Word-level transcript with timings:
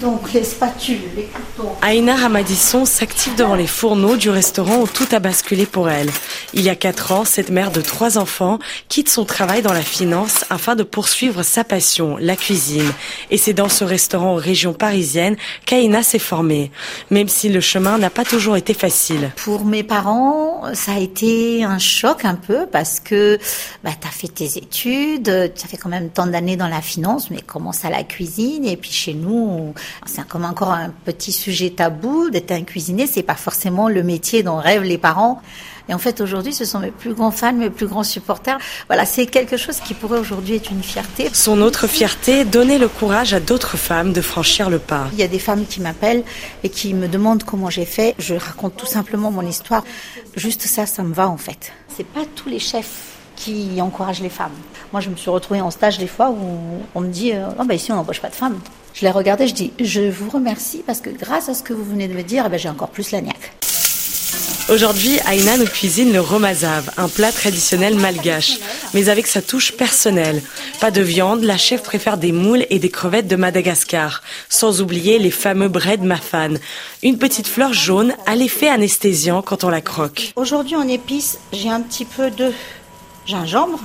Donc 0.00 0.32
les 0.32 0.44
spatules, 0.44 1.10
les 1.14 1.24
couteaux. 1.24 1.72
Aïna 1.82 2.16
Ramadisson 2.16 2.86
s'active 2.86 3.34
devant 3.34 3.54
les 3.54 3.66
fourneaux 3.66 4.16
du 4.16 4.30
restaurant 4.30 4.78
où 4.78 4.86
tout 4.86 5.06
a 5.12 5.18
basculé 5.18 5.66
pour 5.66 5.90
elle. 5.90 6.08
Il 6.52 6.62
y 6.62 6.68
a 6.68 6.74
quatre 6.74 7.12
ans, 7.12 7.24
cette 7.24 7.50
mère 7.50 7.70
de 7.70 7.80
trois 7.80 8.18
enfants 8.18 8.58
quitte 8.88 9.08
son 9.08 9.24
travail 9.24 9.62
dans 9.62 9.72
la 9.72 9.82
finance 9.82 10.44
afin 10.50 10.74
de 10.74 10.82
poursuivre 10.82 11.44
sa 11.44 11.62
passion, 11.62 12.16
la 12.18 12.34
cuisine. 12.34 12.90
Et 13.30 13.36
c'est 13.36 13.52
dans 13.52 13.68
ce 13.68 13.84
restaurant 13.84 14.34
aux 14.34 14.40
régions 14.40 14.72
parisiennes 14.72 15.36
qu'Aïna 15.64 16.02
s'est 16.02 16.18
formée. 16.18 16.72
Même 17.10 17.28
si 17.28 17.50
le 17.50 17.60
chemin 17.60 17.98
n'a 17.98 18.10
pas 18.10 18.24
toujours 18.24 18.56
été 18.56 18.74
facile. 18.74 19.30
Pour 19.36 19.64
mes 19.64 19.84
parents, 19.84 20.64
ça 20.74 20.94
a 20.94 20.98
été 20.98 21.62
un 21.62 21.78
choc 21.78 22.24
un 22.24 22.34
peu 22.34 22.66
parce 22.66 22.98
que 22.98 23.38
bah, 23.84 23.92
tu 24.00 24.08
as 24.08 24.10
fait 24.10 24.28
tes 24.28 24.58
études, 24.58 25.52
ça 25.54 25.68
fait 25.68 25.76
quand 25.76 25.88
même 25.88 26.10
tant 26.10 26.26
d'années 26.26 26.56
dans 26.56 26.68
la 26.68 26.82
finance, 26.82 27.30
mais 27.30 27.42
comment 27.46 27.72
ça 27.72 27.90
la 27.90 28.02
cuisine? 28.02 28.64
Et 28.64 28.76
puis 28.76 28.90
chez 28.90 29.14
nous, 29.14 29.72
c'est 30.04 30.26
comme 30.26 30.44
encore 30.44 30.72
un 30.72 30.90
petit 31.04 31.32
sujet 31.32 31.70
tabou 31.70 32.28
d'être 32.30 32.50
un 32.50 32.62
cuisinier. 32.62 33.06
C'est 33.06 33.22
pas 33.22 33.36
forcément 33.36 33.88
le 33.88 34.02
métier 34.02 34.42
dont 34.42 34.56
rêvent 34.56 34.82
les 34.82 34.98
parents. 34.98 35.40
Et 35.90 35.94
en 35.94 35.98
fait, 35.98 36.20
aujourd'hui, 36.20 36.52
ce 36.52 36.64
sont 36.64 36.78
mes 36.78 36.92
plus 36.92 37.14
grands 37.14 37.32
fans, 37.32 37.52
mes 37.52 37.68
plus 37.68 37.88
grands 37.88 38.04
supporters. 38.04 38.58
Voilà, 38.86 39.04
c'est 39.04 39.26
quelque 39.26 39.56
chose 39.56 39.80
qui 39.80 39.92
pourrait 39.92 40.20
aujourd'hui 40.20 40.54
être 40.54 40.70
une 40.70 40.84
fierté. 40.84 41.28
Son 41.32 41.60
autre 41.60 41.88
fierté, 41.88 42.44
donner 42.44 42.78
le 42.78 42.86
courage 42.86 43.34
à 43.34 43.40
d'autres 43.40 43.76
femmes 43.76 44.12
de 44.12 44.20
franchir 44.20 44.70
le 44.70 44.78
pas. 44.78 45.08
Il 45.12 45.18
y 45.18 45.24
a 45.24 45.28
des 45.28 45.40
femmes 45.40 45.66
qui 45.66 45.80
m'appellent 45.80 46.22
et 46.62 46.68
qui 46.68 46.94
me 46.94 47.08
demandent 47.08 47.42
comment 47.42 47.70
j'ai 47.70 47.84
fait. 47.84 48.14
Je 48.20 48.36
raconte 48.36 48.76
tout 48.76 48.86
simplement 48.86 49.32
mon 49.32 49.44
histoire. 49.44 49.82
Juste 50.36 50.62
ça, 50.62 50.86
ça 50.86 51.02
me 51.02 51.12
va 51.12 51.28
en 51.28 51.36
fait. 51.36 51.72
C'est 51.88 52.06
pas 52.06 52.24
tous 52.36 52.48
les 52.48 52.60
chefs 52.60 53.16
qui 53.34 53.80
encouragent 53.80 54.22
les 54.22 54.28
femmes. 54.28 54.52
Moi, 54.92 55.00
je 55.00 55.10
me 55.10 55.16
suis 55.16 55.30
retrouvée 55.30 55.60
en 55.60 55.72
stage 55.72 55.98
des 55.98 56.06
fois 56.06 56.30
où 56.30 56.36
on 56.94 57.00
me 57.00 57.08
dit 57.08 57.32
euh, 57.32 57.48
oh, 57.58 57.64
bah, 57.64 57.74
ici, 57.74 57.90
on 57.90 57.96
n'embauche 57.96 58.20
pas 58.20 58.28
de 58.28 58.34
femmes. 58.34 58.60
Je 58.94 59.02
les 59.02 59.10
regardais, 59.10 59.46
je 59.46 59.54
dis 59.54 59.72
Je 59.80 60.02
vous 60.10 60.30
remercie 60.30 60.82
parce 60.86 61.00
que 61.00 61.10
grâce 61.10 61.48
à 61.48 61.54
ce 61.54 61.62
que 61.62 61.72
vous 61.72 61.84
venez 61.84 62.06
de 62.06 62.14
me 62.14 62.22
dire, 62.22 62.44
eh 62.46 62.48
ben, 62.48 62.58
j'ai 62.58 62.68
encore 62.68 62.90
plus 62.90 63.10
la 63.12 63.20
niaque. 63.20 63.39
Aujourd'hui, 64.70 65.18
Aïna 65.26 65.56
nous 65.56 65.66
cuisine 65.66 66.12
le 66.12 66.20
romazav, 66.20 66.92
un 66.96 67.08
plat 67.08 67.32
traditionnel 67.32 67.96
malgache, 67.96 68.60
mais 68.94 69.08
avec 69.08 69.26
sa 69.26 69.42
touche 69.42 69.72
personnelle. 69.72 70.40
Pas 70.80 70.92
de 70.92 71.02
viande, 71.02 71.42
la 71.42 71.56
chef 71.56 71.82
préfère 71.82 72.16
des 72.16 72.30
moules 72.30 72.64
et 72.70 72.78
des 72.78 72.88
crevettes 72.88 73.26
de 73.26 73.34
Madagascar, 73.34 74.22
sans 74.48 74.80
oublier 74.80 75.18
les 75.18 75.32
fameux 75.32 75.66
bread 75.66 76.04
mafan, 76.04 76.54
une 77.02 77.18
petite 77.18 77.48
fleur 77.48 77.72
jaune 77.72 78.14
à 78.26 78.36
l'effet 78.36 78.68
anesthésiant 78.68 79.42
quand 79.42 79.64
on 79.64 79.70
la 79.70 79.80
croque. 79.80 80.32
Aujourd'hui 80.36 80.76
en 80.76 80.86
épices, 80.86 81.38
j'ai 81.52 81.68
un 81.68 81.80
petit 81.80 82.04
peu 82.04 82.30
de 82.30 82.52
gingembre 83.26 83.80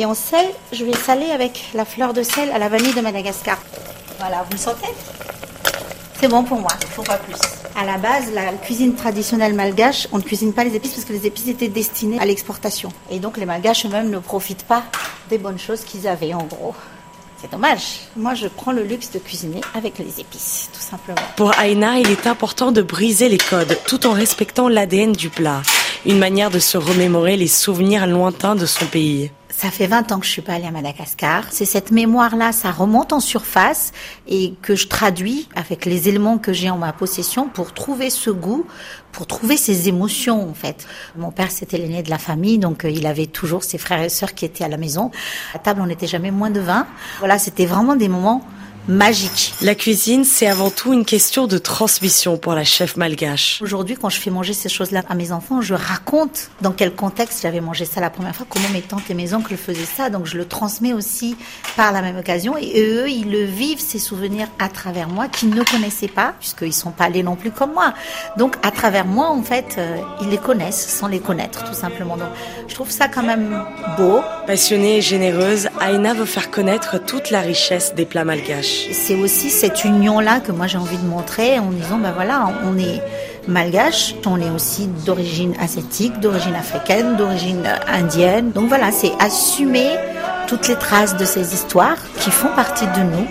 et 0.00 0.04
en 0.04 0.14
sel, 0.14 0.46
je 0.72 0.84
vais 0.84 0.96
saler 0.96 1.30
avec 1.30 1.66
la 1.74 1.84
fleur 1.84 2.12
de 2.12 2.24
sel 2.24 2.50
à 2.50 2.58
la 2.58 2.68
vanille 2.68 2.94
de 2.94 3.00
Madagascar. 3.00 3.62
Voilà, 4.18 4.44
vous 4.50 4.54
le 4.54 4.58
sentez? 4.58 4.88
C'est 6.18 6.26
bon 6.26 6.42
pour 6.42 6.58
moi, 6.58 6.72
il 6.82 6.88
faut 6.88 7.02
pas 7.02 7.18
plus. 7.18 7.36
À 7.76 7.84
la 7.84 7.98
base, 7.98 8.32
la 8.32 8.52
cuisine 8.52 8.94
traditionnelle 8.94 9.52
malgache, 9.52 10.06
on 10.12 10.18
ne 10.18 10.22
cuisine 10.22 10.52
pas 10.52 10.62
les 10.62 10.76
épices 10.76 10.92
parce 10.92 11.04
que 11.04 11.12
les 11.12 11.26
épices 11.26 11.48
étaient 11.48 11.68
destinées 11.68 12.20
à 12.20 12.24
l'exportation. 12.24 12.90
Et 13.10 13.18
donc 13.18 13.36
les 13.36 13.46
malgaches 13.46 13.84
eux-mêmes 13.86 14.10
ne 14.10 14.20
profitent 14.20 14.62
pas 14.64 14.84
des 15.28 15.38
bonnes 15.38 15.58
choses 15.58 15.80
qu'ils 15.80 16.06
avaient 16.06 16.34
en 16.34 16.44
gros. 16.44 16.74
C'est 17.40 17.50
dommage. 17.50 18.00
Moi, 18.16 18.34
je 18.34 18.46
prends 18.46 18.72
le 18.72 18.84
luxe 18.84 19.10
de 19.10 19.18
cuisiner 19.18 19.60
avec 19.74 19.98
les 19.98 20.20
épices, 20.20 20.70
tout 20.72 20.80
simplement. 20.80 21.20
Pour 21.36 21.52
Aïna, 21.58 21.98
il 21.98 22.10
est 22.10 22.26
important 22.26 22.72
de 22.72 22.80
briser 22.80 23.28
les 23.28 23.38
codes 23.38 23.76
tout 23.86 24.06
en 24.06 24.12
respectant 24.12 24.68
l'ADN 24.68 25.12
du 25.12 25.28
plat. 25.28 25.60
Une 26.06 26.18
manière 26.18 26.50
de 26.50 26.58
se 26.58 26.76
remémorer 26.76 27.38
les 27.38 27.46
souvenirs 27.46 28.06
lointains 28.06 28.56
de 28.56 28.66
son 28.66 28.84
pays. 28.84 29.30
Ça 29.48 29.70
fait 29.70 29.86
20 29.86 30.12
ans 30.12 30.18
que 30.18 30.26
je 30.26 30.30
suis 30.32 30.42
pas 30.42 30.54
allée 30.54 30.66
à 30.66 30.70
Madagascar. 30.70 31.44
C'est 31.50 31.64
cette 31.64 31.92
mémoire-là, 31.92 32.52
ça 32.52 32.70
remonte 32.72 33.14
en 33.14 33.20
surface 33.20 33.92
et 34.28 34.52
que 34.60 34.74
je 34.74 34.86
traduis 34.86 35.48
avec 35.54 35.86
les 35.86 36.10
éléments 36.10 36.36
que 36.36 36.52
j'ai 36.52 36.68
en 36.68 36.76
ma 36.76 36.92
possession 36.92 37.48
pour 37.48 37.72
trouver 37.72 38.10
ce 38.10 38.28
goût, 38.28 38.66
pour 39.12 39.26
trouver 39.26 39.56
ces 39.56 39.88
émotions 39.88 40.50
en 40.50 40.52
fait. 40.52 40.86
Mon 41.16 41.30
père 41.30 41.50
c'était 41.50 41.78
l'aîné 41.78 42.02
de 42.02 42.10
la 42.10 42.18
famille, 42.18 42.58
donc 42.58 42.84
euh, 42.84 42.90
il 42.90 43.06
avait 43.06 43.26
toujours 43.26 43.64
ses 43.64 43.78
frères 43.78 44.02
et 44.02 44.10
sœurs 44.10 44.34
qui 44.34 44.44
étaient 44.44 44.64
à 44.64 44.68
la 44.68 44.76
maison. 44.76 45.10
À 45.54 45.58
table, 45.58 45.80
on 45.80 45.86
n'était 45.86 46.08
jamais 46.08 46.32
moins 46.32 46.50
de 46.50 46.60
20. 46.60 46.86
Voilà, 47.20 47.38
c'était 47.38 47.64
vraiment 47.64 47.96
des 47.96 48.08
moments 48.08 48.42
magique. 48.88 49.54
La 49.62 49.74
cuisine, 49.74 50.24
c'est 50.24 50.46
avant 50.46 50.70
tout 50.70 50.92
une 50.92 51.04
question 51.04 51.46
de 51.46 51.58
transmission 51.58 52.36
pour 52.36 52.54
la 52.54 52.64
chef 52.64 52.96
malgache. 52.96 53.60
Aujourd'hui, 53.62 53.96
quand 54.00 54.08
je 54.08 54.20
fais 54.20 54.30
manger 54.30 54.52
ces 54.52 54.68
choses-là 54.68 55.02
à 55.08 55.14
mes 55.14 55.32
enfants, 55.32 55.60
je 55.60 55.74
raconte 55.74 56.50
dans 56.60 56.72
quel 56.72 56.94
contexte 56.94 57.42
j'avais 57.42 57.60
mangé 57.60 57.84
ça 57.84 58.00
la 58.00 58.10
première 58.10 58.34
fois, 58.34 58.46
comment 58.48 58.68
mes 58.72 58.82
tantes 58.82 59.08
et 59.10 59.14
mes 59.14 59.34
oncles 59.34 59.56
faisaient 59.56 59.84
ça. 59.84 60.10
Donc 60.10 60.26
je 60.26 60.36
le 60.36 60.44
transmets 60.44 60.92
aussi 60.92 61.36
par 61.76 61.92
la 61.92 62.02
même 62.02 62.18
occasion. 62.18 62.56
Et 62.56 62.82
eux, 62.82 63.08
ils 63.08 63.30
le 63.30 63.44
vivent, 63.44 63.80
ces 63.80 63.98
souvenirs, 63.98 64.48
à 64.58 64.68
travers 64.68 65.08
moi, 65.08 65.28
qu'ils 65.28 65.50
ne 65.50 65.62
connaissaient 65.62 66.08
pas, 66.08 66.34
puisqu'ils 66.38 66.74
sont 66.74 66.90
pas 66.90 67.04
allés 67.04 67.22
non 67.22 67.36
plus 67.36 67.50
comme 67.50 67.72
moi. 67.72 67.94
Donc 68.36 68.56
à 68.62 68.70
travers 68.70 69.06
moi, 69.06 69.28
en 69.28 69.42
fait, 69.42 69.76
euh, 69.78 69.96
ils 70.20 70.28
les 70.28 70.38
connaissent 70.38 70.86
sans 70.88 71.08
les 71.08 71.20
connaître, 71.20 71.64
tout 71.64 71.74
simplement. 71.74 72.16
Donc 72.16 72.28
je 72.68 72.74
trouve 72.74 72.90
ça 72.90 73.08
quand 73.08 73.22
même 73.22 73.64
beau. 73.96 74.20
Passionnée 74.46 74.98
et 74.98 75.02
généreuse, 75.02 75.68
Aïna 75.80 76.14
veut 76.14 76.24
faire 76.24 76.50
connaître 76.50 76.98
toute 76.98 77.30
la 77.30 77.40
richesse 77.40 77.94
des 77.94 78.04
plats 78.04 78.24
malgaches. 78.24 78.73
C'est 78.92 79.14
aussi 79.14 79.50
cette 79.50 79.84
union-là 79.84 80.40
que 80.40 80.52
moi 80.52 80.66
j'ai 80.66 80.78
envie 80.78 80.96
de 80.96 81.06
montrer 81.06 81.58
en 81.58 81.70
disant, 81.70 81.98
ben 81.98 82.12
voilà, 82.12 82.48
on 82.64 82.78
est 82.78 83.00
malgache, 83.48 84.14
on 84.26 84.40
est 84.40 84.50
aussi 84.50 84.88
d'origine 85.04 85.54
asiatique, 85.60 86.18
d'origine 86.20 86.54
africaine, 86.54 87.16
d'origine 87.16 87.64
indienne. 87.86 88.50
Donc 88.52 88.68
voilà, 88.68 88.90
c'est 88.90 89.12
assumer 89.20 89.88
toutes 90.46 90.68
les 90.68 90.76
traces 90.76 91.16
de 91.16 91.24
ces 91.24 91.54
histoires 91.54 91.98
qui 92.20 92.30
font 92.30 92.48
partie 92.54 92.86
de 92.86 93.00
nous 93.00 93.26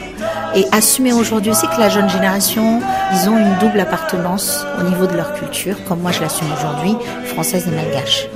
et 0.56 0.66
assumer 0.72 1.14
aujourd'hui 1.14 1.52
aussi 1.52 1.68
que 1.68 1.80
la 1.80 1.90
jeune 1.90 2.10
génération, 2.10 2.82
ils 3.12 3.30
ont 3.30 3.38
une 3.38 3.58
double 3.60 3.80
appartenance 3.80 4.66
au 4.80 4.84
niveau 4.84 5.08
de 5.08 5.16
leur 5.16 5.34
culture, 5.34 5.76
comme 5.86 6.02
moi 6.02 6.12
je 6.12 6.22
l'assume 6.22 6.48
aujourd'hui, 6.52 6.96
française 7.26 7.68
et 7.68 7.72
malgache. 7.72 8.28